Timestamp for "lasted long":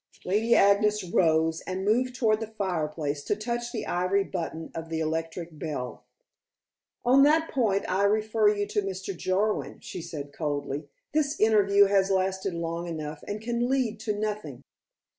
12.09-12.87